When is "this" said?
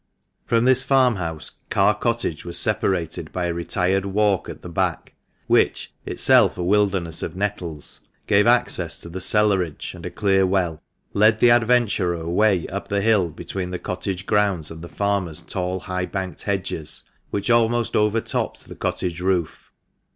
0.65-0.81